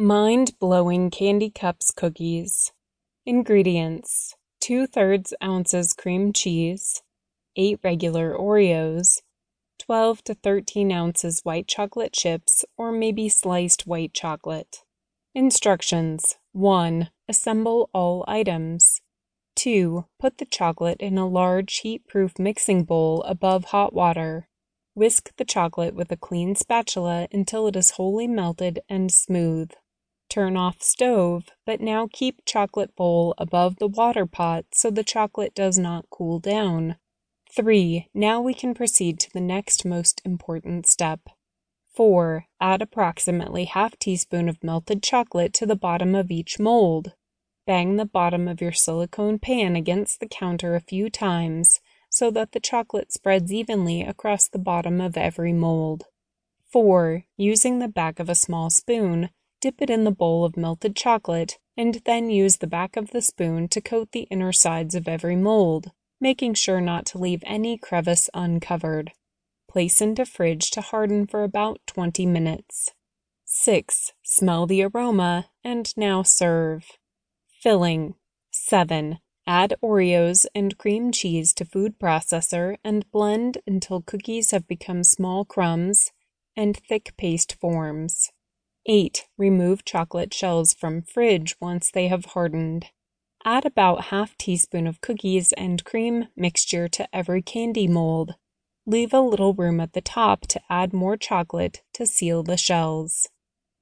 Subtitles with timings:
[0.00, 2.72] Mind blowing Candy Cups cookies.
[3.26, 7.02] Ingredients 2 thirds ounces cream cheese,
[7.54, 9.20] 8 regular Oreos,
[9.78, 14.78] 12 to 13 ounces white chocolate chips or maybe sliced white chocolate.
[15.34, 17.10] Instructions 1.
[17.28, 19.02] Assemble all items.
[19.56, 20.06] 2.
[20.18, 24.48] Put the chocolate in a large heat proof mixing bowl above hot water.
[24.94, 29.72] Whisk the chocolate with a clean spatula until it is wholly melted and smooth.
[30.30, 35.56] Turn off stove, but now keep chocolate bowl above the water pot so the chocolate
[35.56, 36.96] does not cool down.
[37.52, 38.08] 3.
[38.14, 41.20] Now we can proceed to the next most important step.
[41.96, 42.46] 4.
[42.60, 47.12] Add approximately half teaspoon of melted chocolate to the bottom of each mold.
[47.66, 52.52] Bang the bottom of your silicone pan against the counter a few times so that
[52.52, 56.04] the chocolate spreads evenly across the bottom of every mold.
[56.72, 57.24] 4.
[57.36, 61.58] Using the back of a small spoon, dip it in the bowl of melted chocolate
[61.76, 65.36] and then use the back of the spoon to coat the inner sides of every
[65.36, 69.12] mold, making sure not to leave any crevice uncovered.
[69.68, 72.92] Place into fridge to harden for about 20 minutes.
[73.44, 74.12] 6.
[74.22, 76.84] Smell the aroma and now serve.
[77.62, 78.14] Filling
[78.50, 79.18] 7.
[79.46, 85.44] Add Oreos and cream cheese to food processor and blend until cookies have become small
[85.44, 86.12] crumbs
[86.56, 88.30] and thick paste forms.
[88.92, 89.28] 8.
[89.38, 92.86] Remove chocolate shells from fridge once they have hardened.
[93.44, 98.34] Add about half teaspoon of cookies and cream mixture to every candy mold.
[98.86, 103.28] Leave a little room at the top to add more chocolate to seal the shells.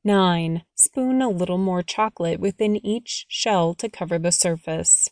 [0.05, 0.65] 9.
[0.75, 5.09] Spoon a little more chocolate within each shell to cover the surface.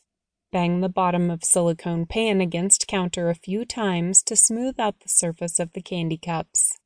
[0.53, 5.09] Bang the bottom of silicone pan against counter a few times to smooth out the
[5.09, 6.77] surface of the candy cups.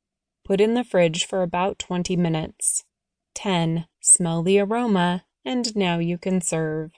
[0.45, 2.85] Put in the fridge for about 20 minutes.
[3.33, 3.87] 10.
[3.99, 6.91] Smell the aroma, and now you can serve.